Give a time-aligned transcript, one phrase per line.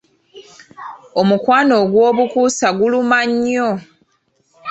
[1.19, 3.69] Omukwano ogw'obukuusa gulumya nnyo.